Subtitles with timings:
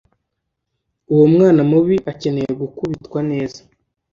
[1.11, 3.59] Uwo mwana mubi akeneye gukubitwa neza